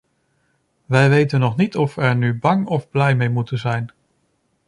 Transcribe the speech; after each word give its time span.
Wij 0.85 1.09
weten 1.09 1.39
nog 1.39 1.57
niet 1.57 1.75
of 1.77 1.95
we 1.95 2.01
er 2.01 2.15
nu 2.15 2.33
bang 2.39 2.67
of 2.67 2.89
blij 2.89 3.15
mee 3.15 3.29
moeten 3.29 3.57
zijn. 3.57 3.91